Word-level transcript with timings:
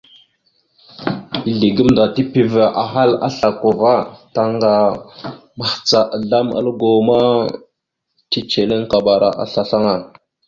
Izle 1.49 1.67
gamnda 1.75 2.03
tipiva 2.15 2.65
ahal 2.83 3.11
a 3.27 3.29
slako 3.37 3.67
ava, 3.75 3.93
taŋga 4.35 4.73
mahəca 5.57 5.99
azlam 6.15 6.47
algo 6.59 6.89
ma, 7.07 7.19
teceliŋ 8.31 8.81
akabara 8.85 9.29
aslasl 9.43 9.75
aŋa. 9.77 9.95